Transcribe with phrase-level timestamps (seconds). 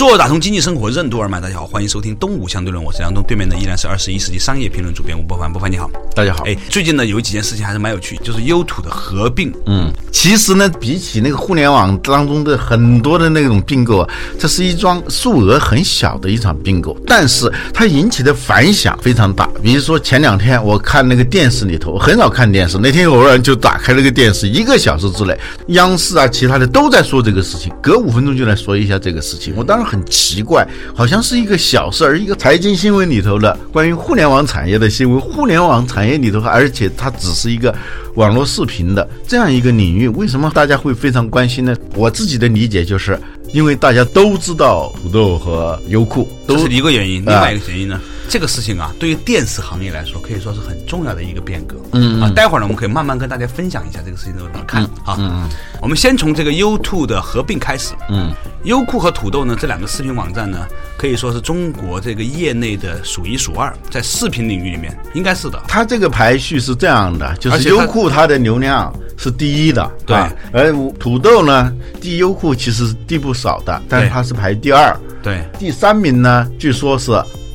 [0.00, 6.42] 做打通经济生活任督二脉，大家好，欢迎收听东吴相对论，我是梁东，对面的依然是二十一世纪商业评论主编吴伯凡，伯凡你好，大家好。
[6.46, 9.52] 哎，最近呢有几件事情还是蛮有趣，就是优土的合并。
[9.66, 19.46] 嗯，其实呢，比起那个互联网当中的很多的那种并购啊，这是一桩数额很小的一场并购，但是它引起的反响非常大。
[19.62, 29.89] 比如说前两天我看那个电视里头，我很少看电视，那天偶然就打开了个电视，一个小时之内，央视啊，其他的都在说这个事情，隔五分钟就来说一下这个事情，我当时。
[29.90, 35.20] 很奇怪，好像是一个小事儿，一个财经新闻里头的关于互联网产业的新闻。
[35.20, 37.74] 互联网产业里头，而且它只是一个
[38.14, 41.74] 网络视频的这样一个领域，为什么大家会非常关心呢？
[41.94, 43.18] 我自己的理解就是，
[43.52, 47.24] 因为大家都知道土豆和优酷，都是一个原因。
[47.24, 48.00] 另外一个原因呢？
[48.28, 51.74] 这个事情啊，对于电视行业来说，可以说是很重要的一个变革。
[51.90, 55.16] 嗯啊，待会儿呢，我们可以慢慢跟大家分享一下这个事情怎么看啊。
[55.18, 55.48] 嗯
[55.82, 57.94] 我们先从这个优兔的合并开始。
[58.08, 58.30] 嗯，
[58.64, 60.64] 优酷和土豆呢，这两个视频网站呢，
[60.96, 65.60] 可以说是中国这个业内的数一数二，在视频领域里面应该是的。
[65.66, 70.16] 它这个排序是这样的，就是优酷它的流量是第一的，对。
[70.52, 71.70] 而土豆呢，
[72.00, 74.96] 第优酷其实低不少的，但是它是排第二。
[75.22, 75.42] 对。
[75.58, 77.12] 第三名呢，据说是。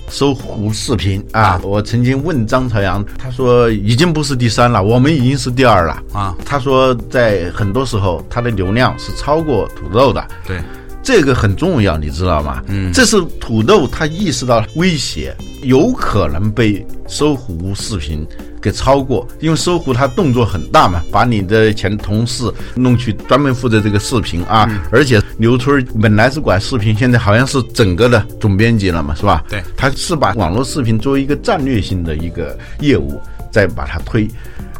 [0.08, 6.36] 搜狐视频啊，我曾经问张朝阳，他说已经不是第三了，我们已经是第二了啊。
[6.46, 10.24] 他说在很多时候，它的流量是超过土豆的。
[10.46, 10.62] 对，
[11.02, 12.62] 这个很重要，你知道吗？
[12.68, 18.24] 嗯，这是土豆他意识到威胁，有可能被搜狐视频。
[18.66, 29.44] 给超过，因为搜狐它动作很大嘛，把你的前同事弄去专门负责这个视频啊，而且刘春本来是管视频，现在好像是整个的总编辑了嘛，是吧？
[29.48, 33.22] 对，他是把网络视频作为一个战略性的一个业务，
[33.52, 34.28] 再把它推，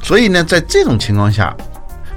[0.02, 1.56] 所以呢，在这种情况下。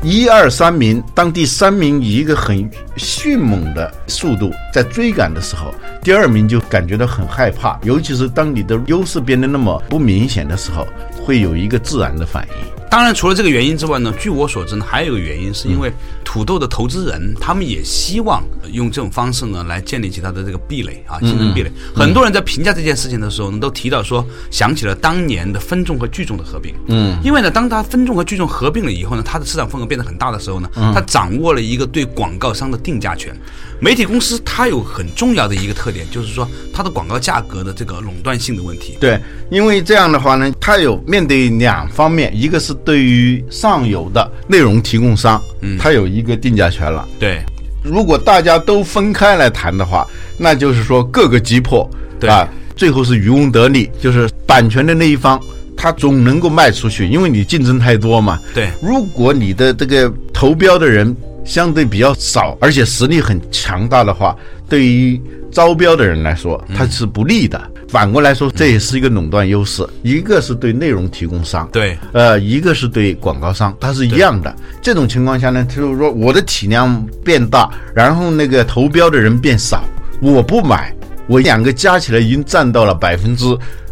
[0.00, 10.86] 一二三名，当第三名以一个很迅猛的速度在追赶的时候，第二名就感觉到很害怕，尤其是当你的优势变得那么不明显的时候，
[11.24, 12.77] 会有一个自然的反应。
[12.90, 15.92] 当然，除了这个原因之外呢，据我所知呢，还有一个原因，是因为
[16.24, 21.70] 土豆的投资人他们也希望用这种方式呢来建立起他的这个壁垒啊，竞争壁垒。
[21.94, 26.74] 很多人在评价这件事情的时候呢，都提到说，想起了当年的分众和聚众的合并。
[26.88, 33.36] 嗯，因为呢，当他分众和聚众合并了以后呢，它的市场份额变得很大的时候呢，他掌握了一个对广告商的定价权。
[33.80, 38.96] 媒体公司它有很重要的一个特点，就是说它的广告价格的这个垄断性的问题。
[39.00, 47.06] 对，因为这样的话呢，它有面对两方面，一个是对于上游的内容提供商，嗯，它有一个定价权了。
[47.20, 47.40] 对，
[47.84, 50.04] 如果大家都分开来谈的话，
[50.36, 51.88] 那就是说各个击破，
[52.18, 55.40] 对啊，最后是渔翁得利，就是版权的那一方
[55.76, 58.40] 它总能够卖出去，因为你竞争太多嘛。
[58.52, 61.16] 对，如果你的这个投标的人。
[61.48, 64.36] 相对比较少，而且实力很强大的话，
[64.68, 65.20] 对于
[65.50, 67.58] 招标的人来说，它是不利的。
[67.88, 69.82] 反过来说，这也是一个垄断优势。
[70.02, 74.54] 一个是对内容提供商，对，呃，一个是对广告商，它是一样的。
[74.82, 79.82] 这种情况下呢，就是说我的体量变大，然后那个投标的人变少，
[80.20, 80.94] 我不买，
[81.28, 83.46] 我两个加起来已经占到了百分之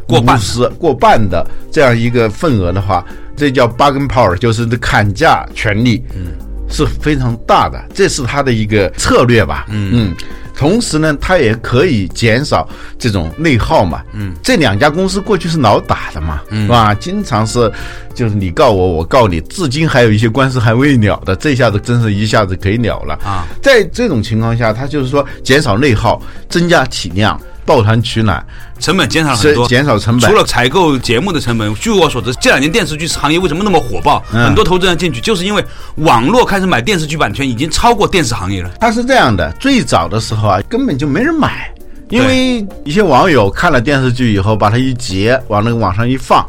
[0.07, 1.43] 过半十过半的
[1.73, 3.03] 这样一个份额的话，
[3.35, 6.05] 这叫 bargain power，就是这砍价权利。
[6.15, 6.33] 嗯。
[6.69, 9.67] 是非常大的，这是他的一个策略吧。
[9.69, 10.15] 嗯嗯，
[10.57, 12.69] 同时呢，他也可以减少
[12.99, 14.03] 这种内耗嘛。
[14.13, 16.95] 嗯，这两家公司过去是老打的嘛，是吧？
[16.95, 17.71] 经常是
[18.15, 21.37] 就是你告我，我告你，至今还有一些官司还未了的。
[21.37, 23.47] 这下子真是一下子可以了了啊！
[23.63, 27.41] 在这种情况下，他就是说减少内耗，增加体量。
[27.67, 28.43] 抱团取暖，
[28.79, 30.31] 成本减少了很多，减少成本。
[30.31, 34.21] 除了采购节目的成本，据我所知，这两年电视剧行业为什么那么火爆？
[34.31, 35.63] 很多投资人进去，就是因为
[35.97, 38.71] 网络开始买电视剧版权，已经超过电视行业了。
[38.81, 41.69] 它是这样的，最早的时候啊，根本就没人买，
[42.09, 46.47] 因为一些网友看了电视剧以后，把它一截，往那个网上一放，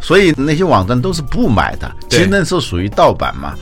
[0.00, 1.90] 所以那些网站都是不买的。
[2.10, 3.54] 其实那是属于盗版嘛。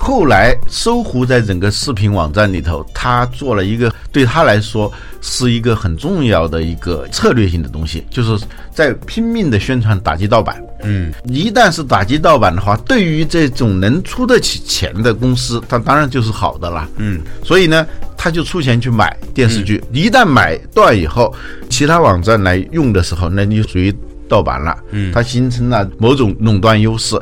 [0.00, 4.90] 后来搜狐在整个视频网站里头，他做了一个对他来说
[5.20, 10.62] 是一个很重要的一个策略性的东西，就是在拼命的宣传打击盗版。
[10.84, 16.88] 嗯，一旦是打击盗版的话，对于这种能出得起钱的公司，它当然就是好的了。
[16.98, 17.84] 嗯，所以呢，
[18.16, 21.34] 他就出钱去买电视剧，一旦买断以后，
[21.68, 23.92] 其他网站来用的时候，那就属于
[24.28, 24.76] 盗版了。
[24.90, 27.20] 嗯，它形成了某种垄断优势。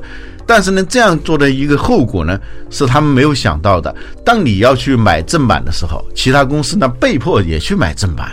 [0.49, 2.39] 但是呢，这样做的一个后果呢，
[2.71, 3.93] 是他们没有想到的。
[4.25, 8.31] 当你要去买正版的时候，其他公司呢被迫也去买正版，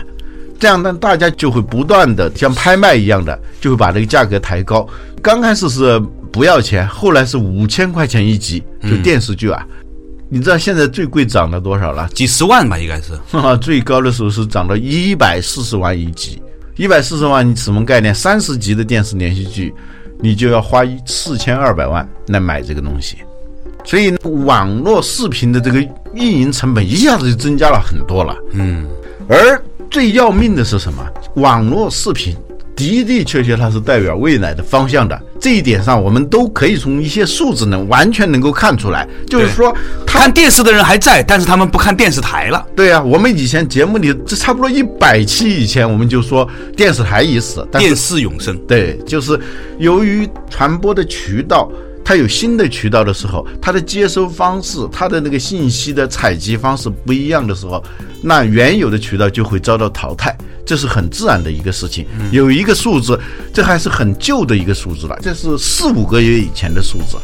[0.60, 4.88] 这样呢，大家就会不断的像拍卖一样的，就会把这个价格抬高。
[5.20, 6.00] 刚开始是
[6.30, 9.66] 不要钱，后来是五千块钱一集，就电视剧啊。
[10.28, 12.08] 你知道现在最贵涨了多少了？
[12.14, 13.12] 几十万吧，应该是。
[13.60, 16.40] 最高的时候是涨到一百四十万一集，
[16.76, 18.12] 一百四十万你什么概念？
[18.12, 19.72] 三十集的电视连续剧，
[20.20, 23.18] 你就要花四千二百万来买这个东西。
[23.84, 24.12] 所以
[24.44, 25.80] 网络视频的这个
[26.14, 28.36] 运营成本一下子就增加了很多了。
[28.52, 28.86] 嗯，
[29.28, 31.06] 而最要命的是什么？
[31.36, 32.36] 网络视频。
[32.76, 35.20] 的的确确，它是代表未来的方向的。
[35.40, 39.06] 这一点上，我们都可以从一些数字能，完全能够看出来。
[39.28, 39.74] 就是说，
[40.06, 42.66] 看电视的人还在，但是他们不看电视台了。
[42.74, 48.56] 对啊，我们以前节目里，这差不多一百期以前，我们就说电视台已死，电视永生。
[48.66, 49.38] 对，就是
[49.78, 51.70] 由于传播的渠道。
[52.04, 57.82] 它有新的渠道的时候，它的接收方式、它的那个信息的采集方式不一样的时候，
[58.22, 60.36] 那原有的渠道就会遭到淘汰，
[60.66, 62.06] 这是很自然的一个事情。
[62.30, 63.18] 有一个数字，
[63.54, 67.16] 这还是很旧的一个数字了，这是四五个月以前的数字，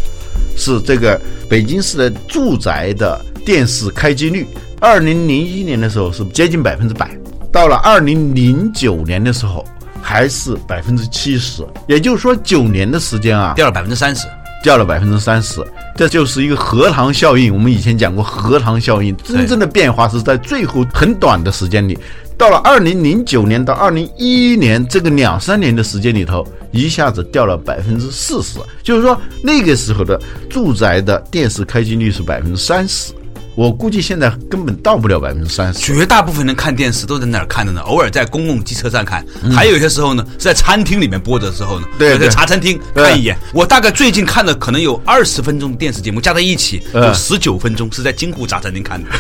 [0.56, 4.46] 是这个北京市的住宅的电视开机率，
[4.80, 7.14] 二零零一年的时候是接近百分之百，
[7.52, 9.62] 到了二零零九年的时候
[10.00, 14.26] 还是百分之七十，也就是说九年的时间啊，掉了百分之三十。
[14.62, 15.64] 掉了百分之三十，
[15.96, 17.52] 这就是一个荷塘效应。
[17.52, 21.98] 我们以前讲过荷塘效应，真正的变化是在最后很短的时间里，
[22.36, 28.58] 到了二零零九年到二零一一年这个两三年的时间里头，一下子掉了百分之四十。
[28.82, 33.12] 就是说那个时候的住宅的电视开机率是百分之三十。
[33.60, 35.80] 我估计现在根本到不了百分之三十。
[35.80, 37.82] 绝大部分人看电视都在哪儿看的呢？
[37.82, 39.22] 偶尔在公共机车站看，
[39.54, 41.86] 还有一些时候呢是在餐厅里面播的时候呢。
[41.98, 43.36] 对，在茶餐厅看一眼。
[43.52, 49.10] 我大概最近看的可能有二十分钟电视节目，加在一起有十九分钟是在金湖茶餐厅看的。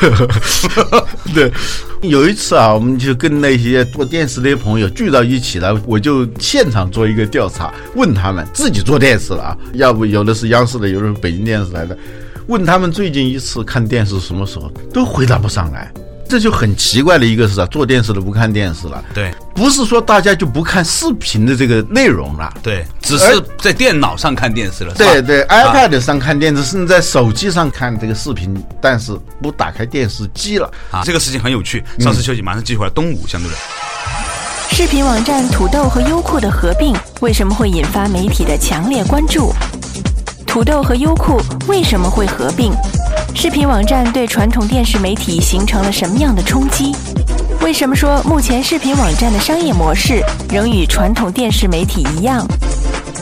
[1.34, 1.52] 对，
[2.00, 11.94] 有一次啊，我们就跟那些做电视的朋友聚到一起了，我就现场做一个调查，问他们自己做电视了啊，要不有的是央视的，有的是北京电视台的。
[12.50, 15.88] 问他们最近一次看电视什么时候，都回答不上来，
[16.28, 19.00] 这就很奇怪的一个是啊，做电视的不看电视了。
[19.14, 24.92] 对，不是说大家就不看视频的这个内容了，对，只是在电脑上看电视了。
[24.94, 31.02] 对对，iPad 上看电视，甚至在手机上看这个视频，但是不打开电视机了啊。
[31.04, 31.84] 这个事情很有趣。
[32.00, 32.90] 稍事休息，马上继续回来。
[32.90, 33.56] 东吴相对论。
[34.72, 39.52] 视频网站土豆和优酷的合并为什么会引发媒体的强烈关注？
[40.50, 42.72] 土豆和优酷为什么会合并？
[43.36, 46.92] 视频网站对传统电视媒体形成了什么样的冲击？
[47.62, 50.20] 为什么说目前视频网站的商业模式
[50.50, 52.44] 仍与传统电视媒体一样？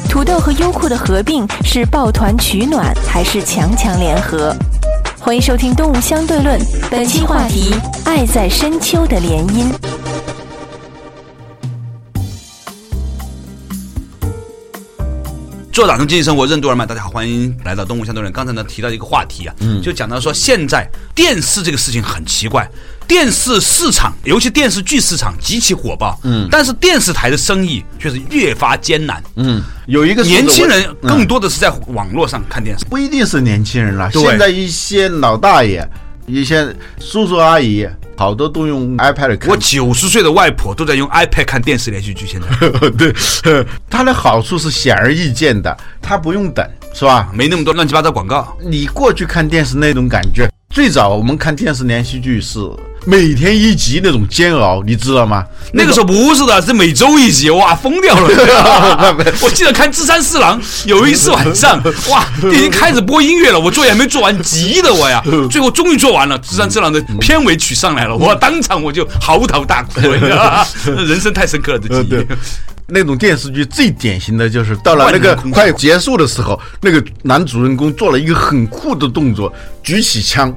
[0.09, 4.57] 土豆和优酷的合并是抱团取暖还是强强联合？
[5.21, 6.59] 欢迎收听《动物相对论》，
[6.91, 7.75] 本期话题：
[8.07, 9.71] 爱在深秋的联姻。
[15.79, 18.33] 做打通经济生活任督二脉，大家好，欢迎来到东吴相对论。
[18.33, 20.85] 刚才呢提到一个话题啊，嗯，就讲到说现在
[21.15, 22.69] 电视这个事情很奇怪，
[23.07, 35.88] 电视市场，尤其电视剧市场极其火爆，嗯，但是电视台的生意却是越发艰难，嗯，有一个年轻人更多的是在网络上看电视，不一定是年轻人了，现在一些老大爷。
[36.26, 37.88] 一些叔叔阿姨，
[38.19, 39.49] 好多都用 iPad 看。
[39.49, 42.27] 我九十岁的外婆都在用 iPad 看电视连续剧。
[42.27, 42.49] 现在，
[42.99, 43.15] 对，
[43.89, 47.31] 它的好处是显而易见的，它不用等，是吧？
[47.33, 48.59] 没那么多乱七八糟广告。
[48.61, 52.59] 你过去看电视那种感觉，最早我们看电视连续剧是。
[53.05, 55.45] 每天一集那种煎熬，你知道吗？
[55.73, 59.17] 那个时候不是的，是每周一集，哇，疯掉了！
[59.40, 70.00] 我记得看《智山四郎》，有一次晚上， 哇，已经开始播音乐了，我作业还没做完，急的我呀， 最后终于做完了，《智山四郎》的片尾曲上来了，我当场我就嚎啕大哭，
[71.07, 72.26] 人生太深刻了，这记忆。
[72.90, 79.52] 那种电视剧最典型的就是到了那个快结束的时候，那个男主人公做了一个很酷的动作，
[79.83, 80.50] 举起枪，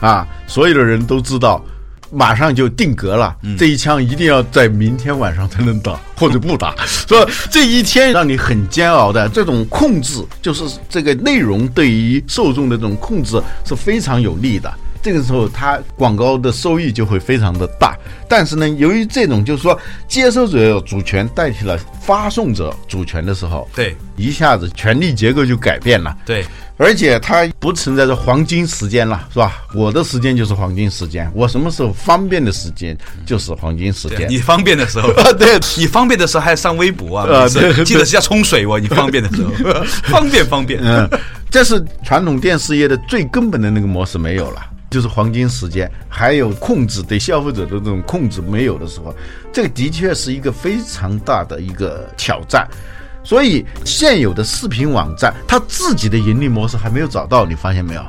[0.00, 1.64] 啊，所有的人都知道。
[2.10, 14.72] 马上就定格了，这一枪一定要在明天晚上才能打， 或者不打，说这一天让你很煎熬的这种控制，就是这个内容对于受众的这种控制是非常有利的。
[15.00, 17.96] 这个时候，它广告的收益就会非常的大。
[18.28, 26.14] 但是呢，由于这种就是说接收者主权代替了发送者主权的时候，对，一下子权力结构就改变了。
[26.26, 26.44] 对，
[26.78, 29.64] 而且它不存在着黄金时间了，是吧？
[29.74, 34.30] 我的时间就是黄金时间，我什么时候方便的时间就是黄金时间。
[34.30, 37.26] 你方便的时候， 对，你方便的时候还上微博啊？
[37.28, 38.78] 呃对记得是要冲水哦。
[38.80, 39.52] 你方便的时候，
[40.08, 40.80] 方便方便。
[40.80, 41.08] 嗯，
[41.50, 49.12] 这是传统电视业的最根本的那个模式没有了，就是黄金时间，还有控制对消费者的这种控制没有的时候，
[49.52, 52.68] 这个的确是一个非常大的一个挑战。
[53.28, 58.00] 所以现有的视频网站，它自己的盈利模式还没有找到，你发现没有？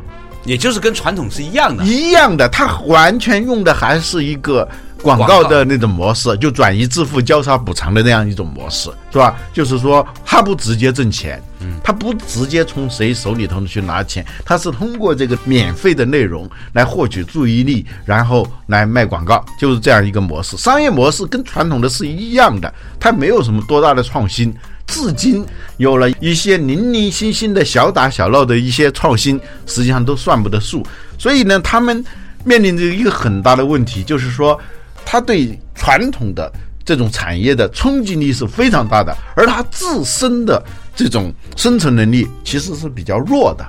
[0.46, 1.84] 也就是跟传统是一样的。
[1.84, 4.66] 一样的，它完全用的还是一个
[5.02, 9.36] 广告的那种模式，就转移支付、交叉补偿的那样一种模式，是吧？
[9.52, 20.56] 就是说，它不直接挣钱，嗯，它不直接从谁手里头去拿钱，它是通过这个免费的内容来获取注意力，然后来卖广告，就是这样一个模式。
[20.56, 24.56] 商业模式跟传统的是一样的，它没有什么多大的创新。
[24.90, 25.46] 至今
[25.78, 30.86] 有了一些零零星星的小打小闹的一些创新，实际上都算不得数。
[31.18, 32.04] 所以呢，他们
[32.44, 34.60] 面临着一个很大的问题，就是说，
[35.06, 36.52] 他对传统的
[36.84, 40.64] 这种产业的冲击力是非常大的，而它自身的
[40.96, 43.66] 这种生存能力其实是比较弱的。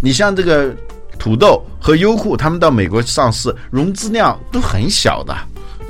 [0.00, 0.74] 你像这个
[1.18, 5.34] 土豆和优酷，他们到美国上市，融资量都很小的，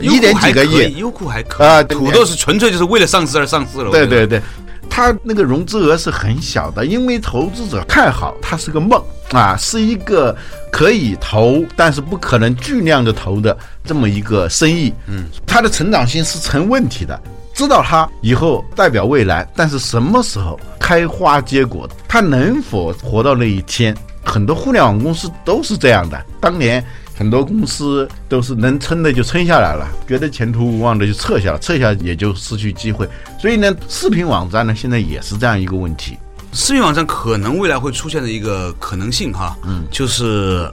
[0.01, 0.97] 一点几个亿。
[0.97, 3.91] 优酷还可以啊土豆是纯粹就是为了上市而上市了。
[3.91, 4.41] 对对对，
[4.89, 10.37] 它那个融资额是很小的，因为投资者看好它是个梦啊，是一个
[10.71, 14.93] 可以投，但是不可能巨量的投的这么一个生意。
[15.07, 17.21] 嗯，它的成长性是成问题的。
[17.55, 23.97] 知道它以后代表未来，但是什么时候开花结果，它能否活到那一天？
[24.23, 26.23] 很多互联网公司都是这样的。
[26.41, 26.85] 当年
[27.17, 33.09] 很多公司都是能撑的就撑下来了，觉得前途无望的就撤下了，撤下也就失去机会。
[33.41, 36.19] 所以呢，视频网站呢现在也是这样一个问题。
[36.53, 40.71] 视频网站可能未来会出现的一个可能性哈，嗯，就是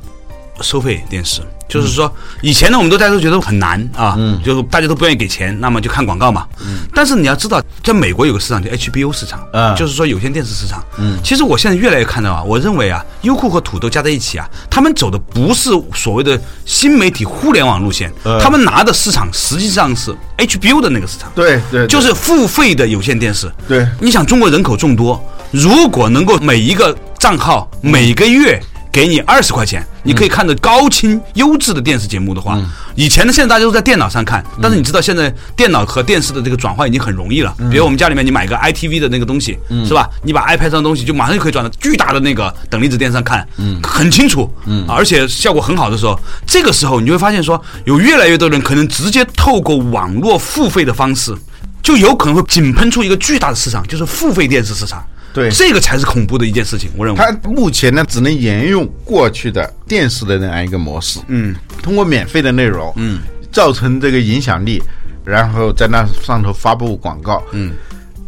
[0.61, 1.41] 收费电视。
[1.69, 6.45] 就是说，以前呢，我们都大家都觉得很难啊，嗯，就是大家都不愿意给钱，那么就看广告嘛。
[6.59, 10.83] 嗯，但是你要知道，在美国有个市场叫 HBO 市场，嗯就是说有线电视市场。
[10.99, 21.31] 嗯，其实我现在越来越看到啊，我认为啊，优酷和土豆加在一起啊，他们走的不是所谓的新媒体互联网路线，他们拿的市场实际上是 HBO 的那个市场。
[21.33, 23.51] 对对就是付费的有线电视。
[23.67, 25.19] 对你想中国人口众多，
[25.49, 28.61] 如果能够每一个账号每个月
[28.93, 32.59] 给你二十块钱，你可以看着高清优质的电视节目的话，
[32.93, 37.51] 以前呢，现在大家都在电脑上看，但是你知道现在电脑和电视的这个转换已经很容易了。
[37.71, 40.07] 比如我们家里面你买个 iTV 的那个东西，是吧？
[40.21, 43.43] 你把 iPad 上的东西就马上就可以转到巨大的那个等离子电视上看，
[43.81, 44.47] 很清楚，
[44.87, 51.35] 啊而且效果很好的时候，这个时候你就会发现说，有越来越多人可能直接透过网络付费的方式。
[51.81, 55.05] 就有可能会井喷出一个巨大的市场，就是付费电视市场。
[55.33, 55.49] 对。
[55.49, 57.19] 这个才是恐怖的一件事情，我认为。
[57.19, 63.19] 它目前呢，只能沿用过去的电视的那样一个模式，嗯，通过免费的内容，嗯，
[63.51, 64.81] 造成这个影响力，
[65.25, 67.73] 然后在那上头发布广告，嗯，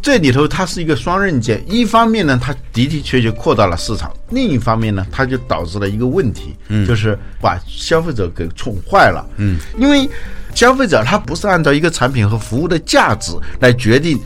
[0.02, 10.08] 这里头它是一个双刃剑，一方面呢，它的的确确扩大了市场；另一方面呢，它就导致了一个问题，嗯，就是把消费者给宠坏了，嗯，因为
[10.54, 14.18] 消费者他不是按照一个产品和服务的价值来决定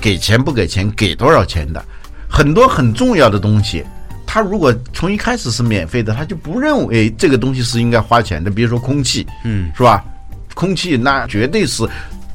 [0.00, 1.82] 给钱不给钱、给多少钱的，
[2.28, 3.84] 很多很重要的东西。
[4.26, 8.50] 他如果从一开始是免费的，他就不认为这个东西是应该花钱的。
[8.50, 10.04] 比如说空气，嗯，是吧？
[10.54, 11.88] 空气那绝对是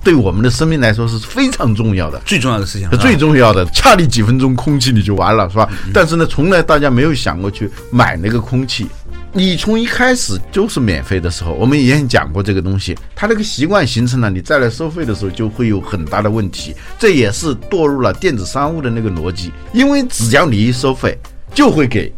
[0.03, 2.19] 对我们的生命来说是非常重要的。
[2.25, 5.69] 最重要的事情，最重要的，差你几分钟空气你就完了，是吧？
[5.93, 8.87] 但是呢，从来大家没有想过去买那个空气。
[9.35, 16.75] 你从一开始就是免费的时候，我们以前讲过这个东西，它这个习惯形成了，你再来收费的时候就会有很大的问题。
[16.99, 21.17] 这也是堕入了电子商务的那个逻辑，因为只要你一收费，
[21.51, 22.13] 就会给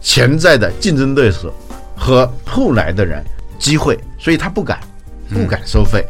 [0.00, 1.52] 潜在的竞争对手
[1.96, 3.20] 和后来的人
[3.58, 4.78] 机会，所以他不敢，
[5.28, 6.06] 不敢收费。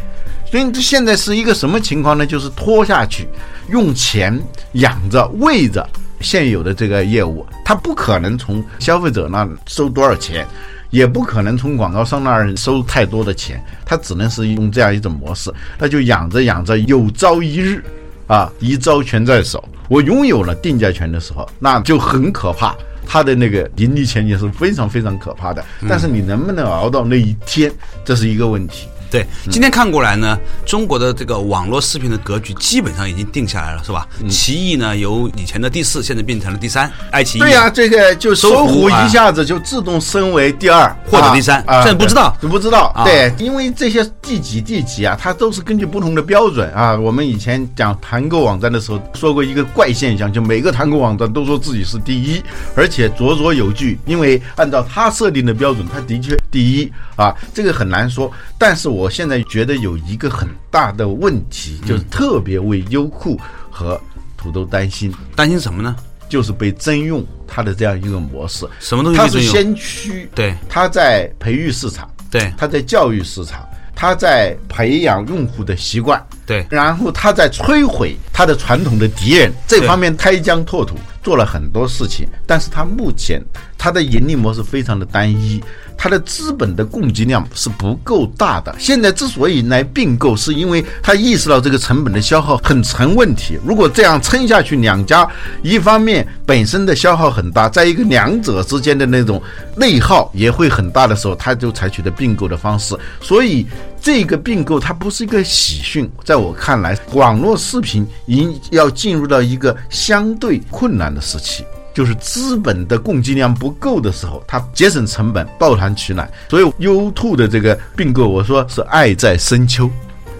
[0.50, 2.26] 所以这现在是一个什么情况呢？
[2.26, 3.26] 就是拖下去，
[3.70, 4.38] 用钱
[4.72, 5.88] 养着、喂着
[6.20, 10.46] 现有的这个业务，他不可能从消费者那收多少钱，
[10.90, 17.82] 也不可能从广告商那儿收太多的钱，他只能是用这样一种模式，那就养着养着，有朝一日
[18.26, 22.74] 啊，一招权在手，我拥有了定价权的时候，那就很可怕。
[23.06, 25.64] 它的那个盈利前景是非常非常可怕的。
[25.88, 27.72] 但是你能不能熬到那一天，
[28.04, 28.86] 这是一个问题。
[29.10, 34.06] 对，今天看过来呢，中国的这个网络视频的格局基本上已经定下来了，是吧？
[34.28, 37.40] 奇异呢，由以前的第四，现在变成了第三，爱奇艺。
[37.40, 42.92] 对呀、这个就搜搜狐一下子就自动升为第二或者第三啊啊这不知道对不知道。
[42.94, 46.96] 啊对，因为这些第几第几啊，它都是根据不同的标准啊。
[46.96, 52.42] 我们以前讲团购网站的时候说过一个怪现象，就每个团购网站都说自己是第一，
[52.76, 58.30] 而且绰绰有据，因为按照它设定的标准，它的确第一啊，这个很难说。
[58.58, 63.40] 但是我现在觉得有一个很大的问题，就是特别为优酷
[63.70, 63.98] 和
[64.36, 65.14] 土豆担心。
[65.36, 65.94] 担心什么呢？
[66.28, 68.64] 就是被征用它的这样一个模式。
[68.78, 70.54] 什么东西它是先驱，对。
[70.68, 72.52] 它在培育市场，对。
[72.56, 76.64] 它在教育市场，它在培养用户的习惯，对。
[76.70, 82.28] 然后它在摧毁它的传统的敌人，这方面开疆拓土，做了很多事情。
[82.46, 83.42] 但是它目前
[83.76, 85.62] 它的盈利模式非常的单一，
[85.96, 88.74] 它的资本的供给量是不够大的。
[88.78, 93.58] 现在之所以来并购，是因为它意识到这个成本的消耗很成问题。
[93.64, 95.28] 如果这样撑下去，两家
[95.62, 99.42] 一方面本身的消耗很大，在一个两者之间的那种
[99.76, 102.96] 内耗也会很大的时候，它就采取的并购的方式。
[103.20, 103.66] 所以
[104.00, 111.64] 这个并购它不是一个喜讯，在我看来，网络视频已经要进入到一个相对困难的时期。
[111.92, 116.30] 就是资本的供给量不够的时候，它节省成本，抱团取暖。
[116.48, 119.90] 所以 U2 的这个并购，我说是爱在深秋，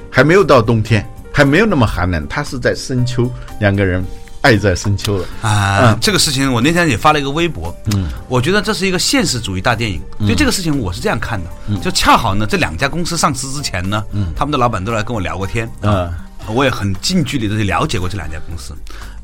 [0.08, 4.02] 还没有到冬天，还没有那么寒冷，它是在深秋，两个人
[4.42, 5.26] 爱在深秋了。
[5.42, 5.98] 啊、嗯。
[6.00, 10.34] 这个事情我那天也发了一个微博，嗯，我觉得这是一个现实主义大电影，嗯。
[10.36, 14.02] 这个事情我是这样看的，就恰好呢，这两家公司上市之前呢，
[14.34, 16.12] 他们的老板都来跟我聊过天，嗯。
[16.48, 18.74] 我也很近距离的去了解过这两家公司，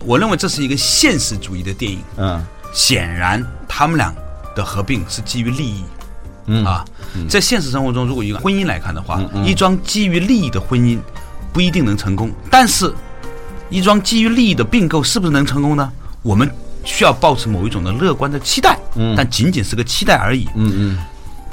[0.04, 2.44] 我认为这是一个现实主义的电影，嗯。
[2.72, 4.14] 显然他们俩
[4.54, 5.82] 的合并是基于利益。
[6.44, 6.64] 嗯。
[6.64, 6.84] 啊，
[7.28, 11.00] 在现实生活中，如果一个婚姻来看的话，一桩基于利益的婚姻
[11.52, 12.92] 不一定能成功，但是
[13.68, 15.90] 一桩基于利益的并购是不是能成功呢？
[16.22, 16.50] 我们
[16.84, 18.78] 需要保持某一种的乐观的期待，
[19.16, 20.48] 但仅仅是个期待而已。
[20.54, 20.98] 嗯嗯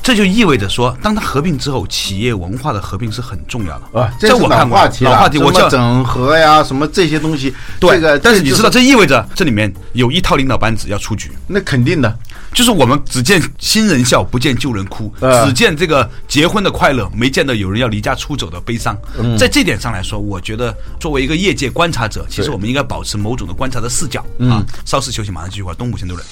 [0.03, 3.99] 这就意味着说，当它合并之后，企业文化的合并是很重要的。
[3.99, 11.31] 啊，这我看过老话题我叫整合呀，什么这些东西，对这个，但是你知道，这意味着这里面有一套领导班子要出局。
[11.47, 12.19] 那肯定的，
[12.53, 18.97] 就是我们只见新人笑，不见旧人哭，呃只见这个结婚的快乐，没见到有人要离家出走的悲伤。
[19.17, 24.63] 嗯在这点上来说，我觉得作为一个业界观察者，其实我们应该保持某种的观察的视角嗯啊。
[24.85, 25.73] 稍事休息，马上继续回。
[25.73, 26.23] 东吴先头人，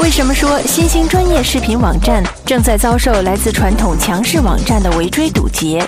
[0.00, 5.84] 为什么说新兴专业视频网站正在遭受来自传统强势网站的围追堵截？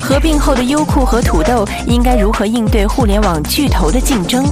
[0.00, 4.46] 合并后的优酷和土豆应该如何应对互联网巨头的竞争？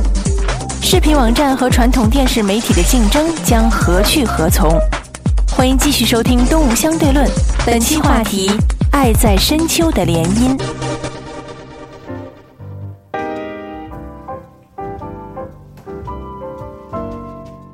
[0.83, 4.78] 视频网站和传统电视媒体的竞争将何去何从？
[5.50, 7.26] 欢迎继续收听《东吴相对论》，
[7.64, 8.50] 本期话题：
[8.90, 10.61] 爱在深秋的联姻。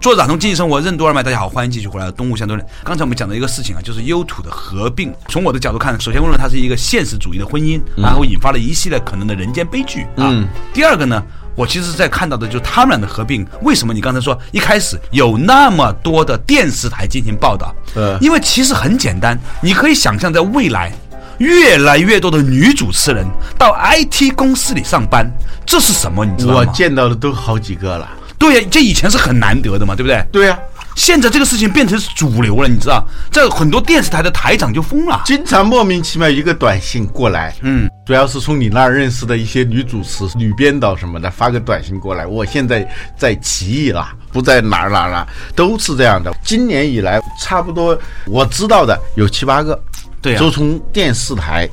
[0.01, 1.23] 做打通经济生活，任督二脉。
[1.23, 2.11] 大家好，欢迎继续回来。
[2.13, 2.67] 东吴相对论。
[2.83, 5.13] 刚才我们讲的一个事情啊，就是优土的合并。
[5.29, 10.33] 从我的角度看，首先我认为它是一个现实主义的婚姻，然后引发了一系列可能的人间悲剧啊。
[10.33, 11.23] 嗯第二个呢，
[11.55, 13.47] 我其实在看到的就是他们俩的合并。
[13.61, 17.75] 为什么你刚才说一开始有那么多的电视台进行报道？
[17.95, 20.91] 呃因为其实很简单，你可以想象在未来。
[21.41, 23.27] 越来越多的女主持人
[23.59, 25.27] 到 IT 公司里上班，
[25.65, 26.23] 这是什么？
[26.23, 26.59] 你知道吗？
[26.59, 28.07] 我见到的都好几个了。
[28.41, 30.25] 对呀，这以前是很难得的嘛，对不对？
[30.33, 30.59] 对呀、
[30.97, 35.21] 现在这个事情变成是主流了，你知道，这很多电视台的台长就疯了。
[35.27, 46.33] 经常莫名其妙一个短信过来，嗯，主要是从你那儿认识的一些女主持、女编导什么的发个短信过来，我现在在奇异了，不在哪儿哪儿了，都是这样的。
[46.43, 49.79] 今年以来，差不多我知道的有七八个，
[50.23, 51.69] 对呀都从电视台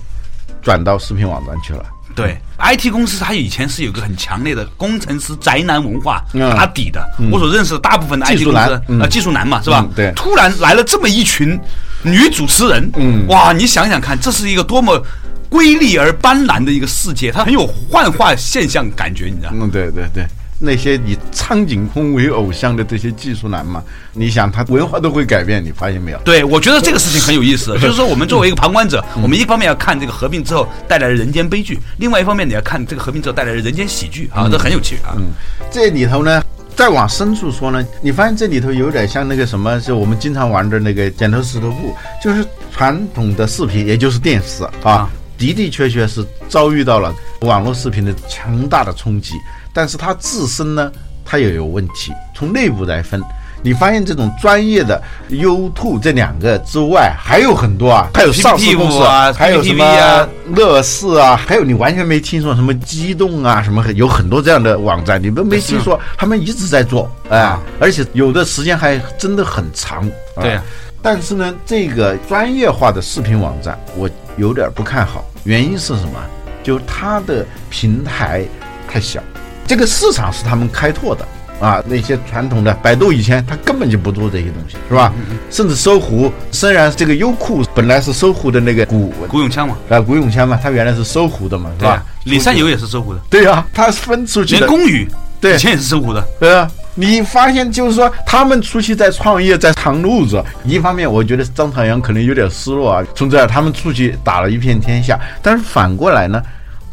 [0.61, 1.85] 转到视频网站去了。
[2.17, 7.01] 对，IT 公司它以前是有个很强烈的工程师宅男文化嗯打底的。
[7.31, 9.91] 我所认识的大部分的 IT 公司，男嗯呃，技术男嘛，是吧嗯？
[9.95, 11.57] 对突然来了这么一群
[12.01, 15.01] 女主持人，嗯哇，你想想看，这是一个多么
[15.49, 19.51] 瑰丽而斑斓的一个世界，它很有幻化现象感觉，你知道？
[19.53, 20.25] 嗯，对对对，
[20.59, 26.17] 那些以苍井空为偶像的这些技术男嘛，你想他文化都会改变，你发现没有？
[26.19, 35.13] 对，我觉得这个事情很有意思， 就是说我们作为一个旁观者，我们一方面要看这个合并之后带来的人间悲剧，另外一方面你要看这个合并之后带来的人间喜剧啊，这很有趣啊。
[35.17, 35.25] 嗯。
[35.69, 36.43] 这里头呢，
[36.75, 49.33] 再往深处说呢，你发现这里头有点像那个什么，就我们经常玩的那个剪刀石头布，就是传统的视频，也就是电视啊啊，的的确确是遭遇到了网络视频的强大的冲击，
[49.73, 50.91] 但是它自身呢，
[51.25, 52.11] 它也有问题。
[52.35, 53.21] 从内部来分，
[53.61, 70.07] 你发现这种专业的 YouTube 这两个之外，还有很多啊，还有上市公司啊还有什么乐视啊，还有你完全没听说什么激动啊，什么有很多这样的网站，你都没听说，他们一直在做，哎、啊而且有的时间还真的很长。
[70.35, 70.63] 啊对啊
[70.99, 75.23] 但是呢，这个专业化的视频网站，我有点不看好。
[75.43, 76.19] 原因是什么？
[76.63, 78.43] 就是它的平台
[78.89, 79.21] 太小，
[79.67, 81.27] 这个市场是他们开拓的
[81.59, 81.83] 啊。
[81.85, 85.13] 那些传统的百度以前他根本就不做这些东西，是吧？
[85.51, 94.65] 甚至搜狐，虽然这个优酷本来是搜狐的那个股古永锵嘛，啊古永锵嘛，他原来是搜狐的嘛，是吧啊？，李善友也是搜狐的，对呀、它是分出去的。
[94.65, 95.07] 连宫羽
[95.39, 100.43] 对以前也是搜狐的，对啊，你发现就是说，他们出去在创业，在趟路子。
[100.63, 105.19] 一方面，我觉得张朝阳可能有点失落啊，从这儿他们出去打了一片天下。
[105.43, 106.41] 但是反过来呢，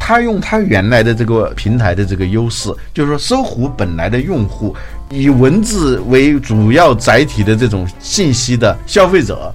[0.07, 4.75] 他用他原来的这个平台的这个优势，就是说，搜狐本来的用户
[5.09, 9.51] 以文字为主要载体的这种信息的消费者。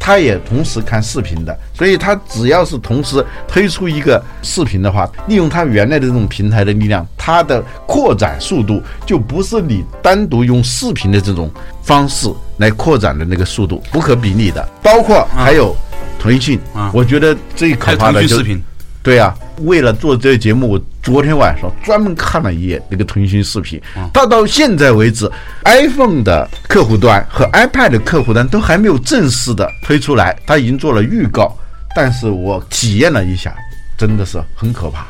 [0.00, 11.48] 他也同时看视频的，所以他只要是同时推出一个视频的话，利用他原来的这种平台的力量，它的扩展速度就不是你单独用视频的这种
[11.80, 14.68] 方式来扩展的那个速度不可比拟的。
[14.82, 15.76] 包括还有
[16.18, 18.60] 腾讯啊，我觉得最可怕的就腾
[19.02, 23.80] 对啊，为了做这个节目，我昨天晚上专门看了一眼那个腾讯视频。
[23.94, 25.28] 它到到现在为止
[25.64, 31.52] ，iPhone 的客户端和 iPad 的客户端都还没有正式的推出来，它已经做了预告。
[31.96, 33.54] 但是我体验了一下，
[33.98, 35.06] 真的是很可怕，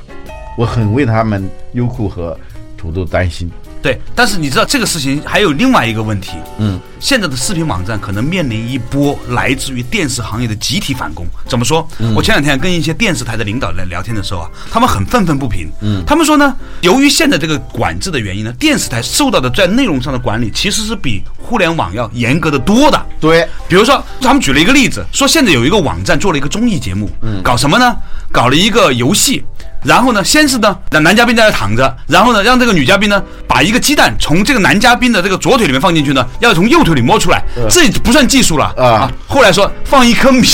[0.57, 2.37] 我很为他们优酷和
[2.76, 3.50] 土豆担心。
[3.83, 11.27] 对，但是你知道这个事情还有另外一个问题，嗯，现在的视频网站可能面临一波来自于电视行业的集体反攻。
[11.49, 11.87] 怎么说？
[12.14, 15.68] 我前两天跟一些电视台的领导来聊天的时候啊，他们很愤愤不平。
[15.81, 23.07] 嗯，他们说呢，由于现在这个管制的原因呢，电视台受到的在内容上的管理其实是比互联网要严格的多的。
[23.21, 27.97] 对，比如说，他们举了一个例子，说现在有一个网站做了一个综艺节目，嗯搞什么呢？
[28.31, 29.42] 搞了一个游戏，
[29.83, 40.47] 然后呢，先是呢让男嘉宾在那躺着，然后呢让这个女嘉宾呢把一个鸡蛋从这个男嘉宾的这个左腿里面放进去呢，要从右腿里摸出来，这不算技术了啊后来说放一颗米，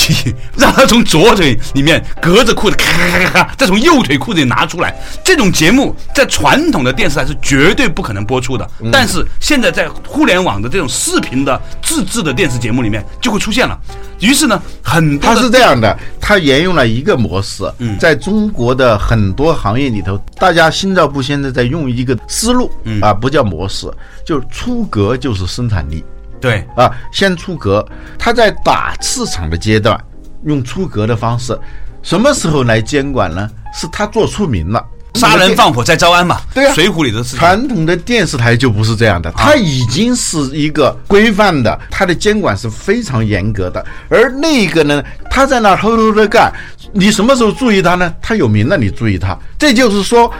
[0.57, 4.95] 让他从左腿里面隔着裤子咔咔咔咔，再从右腿裤子里拿出来。
[5.23, 13.77] 这种节目在传统的电视台是绝对不可能播出的，但是现在在互联网的这种视频的自制的电视节目里面就会出现了。
[14.19, 15.97] 于是呢，很多它是这样的，
[16.29, 23.91] 它沿用了一个模式，嗯在中国的很多行业里头，大家心照不宣的在用一个思路，嗯啊，不叫模式，
[24.23, 26.05] 就是出格就是生产力
[26.39, 27.83] 对啊，先出格。
[28.15, 29.99] 他在打市场的阶段，
[30.43, 31.59] 用出格的方式，
[32.03, 33.49] 什么时候来监管呢？
[33.73, 34.85] 是他做出名了。
[35.15, 37.35] 杀人放火在招安嘛，对啊水浒里的事。
[37.35, 43.83] 传统的电视台就不是这样的，它已经是一个规范的，它的监管是非常严格的。
[44.07, 46.51] 而那个呢，他在那儿偷偷的干，
[46.93, 48.13] 你什么时候注意他呢？
[48.21, 49.37] 他有名了，你注意他。
[49.57, 50.31] 这就是说，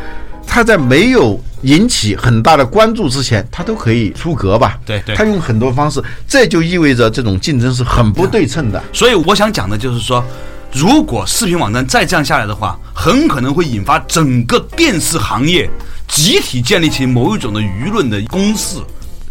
[0.48, 4.80] 他在没有引起很大的关注之前，他都可以出格吧？
[4.86, 8.82] 对对他用很多方式，这就意味着这种竞争是很不对称的。
[8.94, 10.24] 所以我想讲的就是说，
[10.72, 15.70] 如果视频网站再这样下来的话，很可能会引发整个电视行业
[16.08, 18.78] 集体建立起某一种的舆论的攻势。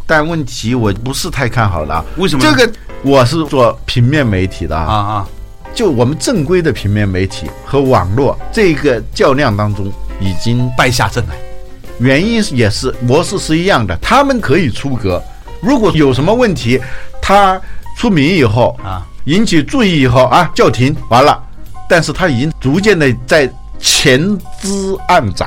[0.05, 2.05] 但问题我不是太看好了啊。
[2.17, 2.73] 为什么这个
[3.03, 5.29] 我是做平面媒体的啊啊，
[5.75, 11.37] 就我们正规的平面媒体和网络这个较量当中，已经败下阵来。
[12.01, 15.23] 原因也是模式是一样的，他们可以出格，
[15.61, 16.81] 如果有什么问题，
[17.21, 17.61] 他
[17.97, 21.39] 出名以后啊，引起注意以后啊，叫停完了，
[21.87, 24.19] 但是他已经逐渐的在前
[24.61, 24.69] 知
[25.07, 25.47] 暗长。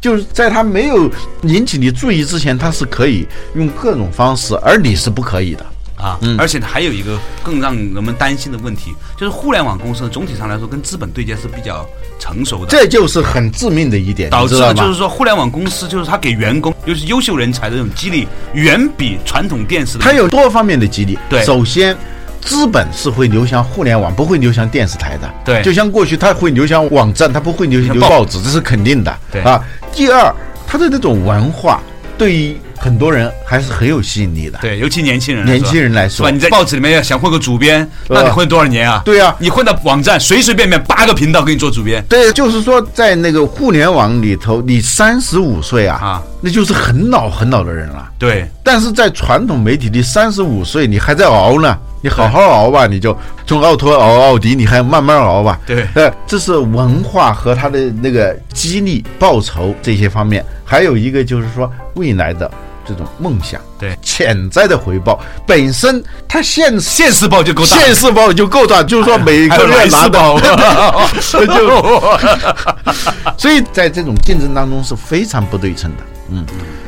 [0.00, 1.10] 就是在他没有
[1.42, 5.66] 引起你注意之前，他是可以用各种方式，而你是不可以的。
[5.96, 11.84] 啊，而且还有一个更让人们担心的问题，就是互联网公司总体上来说跟资本对接是比较
[12.20, 14.54] 成熟的，这就是很致命的一点，导致？
[14.54, 21.18] 了就是说，互联网公司就是它给员工，尤其优秀人才的这种激励，远比传统电视的它有多方面的激励。
[21.28, 21.96] 对首先，
[22.40, 25.30] 资本是会流向互联网，不会流向电视台的。
[25.44, 29.14] 对就像过去它会流向网站，它不会流流报报纸，这是肯定的。
[29.30, 29.62] 对啊。
[29.92, 30.34] 第二，
[30.66, 31.80] 它的那种文化
[32.16, 34.58] 对于很多人还是很有吸引力的。
[34.60, 36.30] 对，尤其年轻人年轻人来说是吧？
[36.30, 39.02] 你在报纸里面要想混个主编，那呃你混多少年啊？
[39.04, 48.08] 对啊你混到网站，随随便便八个频道给你做主编，对，就是说，在那个互联网里头，你三十五岁啊，啊那就是很老很老的人了。
[48.18, 55.58] 对但是在传统媒体，你三十五岁，你还在熬呢，你好好熬吧，你就从奥拓熬奥迪，你还慢慢熬吧。
[55.66, 55.86] 对。
[55.94, 62.48] 呃，这是文化和他的那个激励、报酬这些方面，还有一个就是说未来的
[62.86, 63.98] 这种梦想，对。
[64.00, 65.18] 潜在的回报。
[65.46, 67.82] 本身，它现现世报就够大了。
[67.82, 72.18] 现世报就够大，就是说每个月拿到， 就，
[73.36, 76.46] 所以在这种竞争当中是非常不对称的，嗯，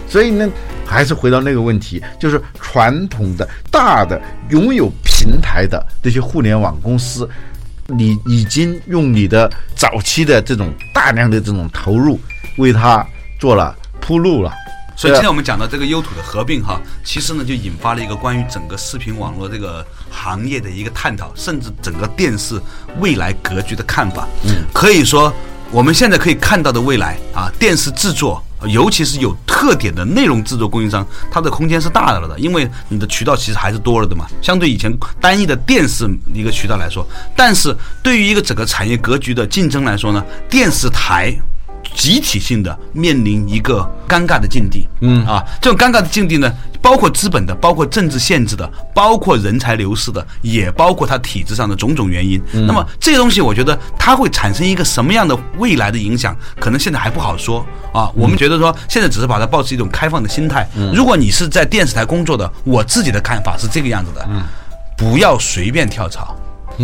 [0.08, 0.48] 所以呢，
[0.90, 7.28] 还是回到那个问题，就是传统的大的拥有平台的这些互联网公司，
[7.86, 12.18] 你已经用你的早期的这种大量的这种投入，
[12.58, 13.06] 为它
[13.38, 14.52] 做了铺路了。
[14.96, 22.60] 所以今天我们讲到这个优土的合并哈，其实呢就引发了一个关于整个视频网络这个行业的一个探讨，甚至整个电视
[22.98, 24.28] 未来格局的看法。
[24.44, 25.32] 嗯，可以说
[25.70, 28.44] 我们现在可以看到的未来啊，电视制作。
[28.68, 34.26] 尤其是有特点的内容制作供应商，它的空间是大的了的，因为你的渠道其实还是多了的嘛。
[34.42, 41.34] 相对以前单一的电视一个渠道来说，但是对于一个整个产业格局的竞争来说呢，电视台。
[41.96, 52.40] 集体性的面临一个尴尬的境地，嗯啊，这种尴尬的境地呢，包括资本的，包括政治限制的，包括人才流失的，也包括它体制上的种种原因。
[52.66, 58.10] 那么这些东西，我觉得它会产生一个什么样的未来的影响，可能现在还不好说啊。
[58.14, 60.68] 我们觉得说，现在只是把它保持一种开放的心态。
[60.94, 64.26] 如果你是在电视台工作的，我自己的看法是这个样子的，
[64.96, 66.36] 不要随便跳槽。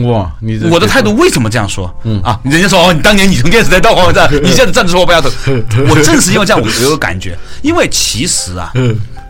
[0.05, 1.91] 哇，你我的态度为什么这样说？
[2.05, 5.31] 嗯啊，人家说哦，你当年你从电视台到黄站，你现在站着说我不要走，
[5.89, 8.71] 我正是因为这样，我有个感觉，因为其实啊，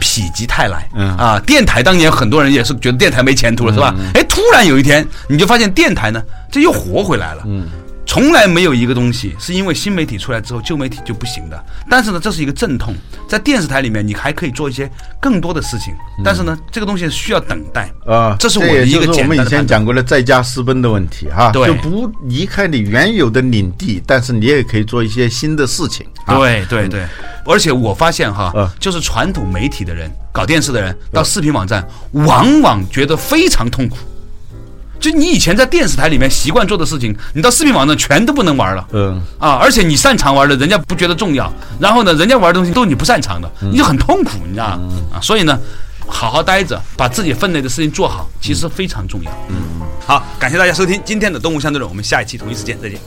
[0.01, 3.95] 否极泰来，嗯啊，电台当年很多人也是觉得电台没前途了，是吧？
[4.15, 7.67] 哎，突然有一天，你就发现电台呢，这又活回来了，嗯。
[8.09, 11.65] 从来没有一个东西是因为新媒体出来之后旧媒体就不行的。
[11.91, 12.95] 但是呢，这是一个阵痛，
[13.29, 14.89] 在电视台里面你还可以做一些
[15.21, 15.93] 更多的事情。
[16.25, 18.37] 但是呢，这个东西需要等待啊。
[18.39, 26.07] 这是我的一个我们以前讲过的在家私奔的问题哈，对，就不离开你原有的领地，但是你也可以做一些新的事情。
[26.27, 27.05] 对对对，
[27.47, 33.97] 而且我发现哈，就是传统媒体的人搞电视的人到视频网站，往往觉得非常痛苦。
[34.99, 38.87] 就你以前在电视台里面习惯做的事情，你到视频网站全都不能玩了。
[38.93, 41.53] 嗯啊，而且你擅长玩的，人家不觉得重要。
[41.79, 44.81] 然后呢，人家玩的东西都是你不擅长的，你就很痛苦，你知道吗？
[45.15, 45.59] 啊，所以呢，
[46.07, 49.31] 好好待着，把自己分内的事情做好，其实非常重要。
[49.51, 49.57] 嗯，
[50.07, 52.99] 好，感谢大家收听今天的动物相对论，我们下一期同一时间再见。